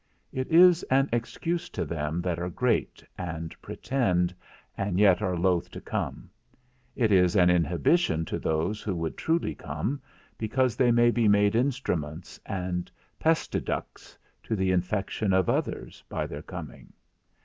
It 0.33 0.47
is 0.47 0.81
an 0.89 1.09
excuse 1.13 1.69
to 1.69 1.85
them 1.85 2.23
that 2.23 2.39
are 2.39 2.49
great, 2.49 3.03
and 3.19 3.55
pretend, 3.61 4.33
and 4.75 4.97
yet 4.99 5.21
are 5.21 5.37
loath 5.37 5.69
to 5.69 5.79
come; 5.79 6.27
it 6.95 7.11
is 7.11 7.35
an 7.35 7.51
inhibition 7.51 8.25
to 8.25 8.39
those 8.39 8.81
who 8.81 8.95
would 8.95 9.15
truly 9.15 9.53
come, 9.53 10.01
because 10.39 10.75
they 10.75 10.89
may 10.91 11.11
be 11.11 11.27
made 11.27 11.53
instruments, 11.55 12.39
and 12.47 12.89
pestiducts, 13.19 14.17
to 14.41 14.55
the 14.55 14.71
infection 14.71 15.33
of 15.33 15.49
others, 15.49 16.03
by 16.09 16.25
their 16.25 16.41
coming. 16.41 16.93